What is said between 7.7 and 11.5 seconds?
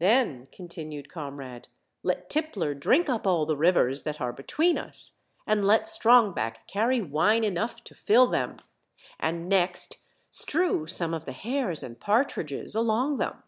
to fill them, and next strew some of the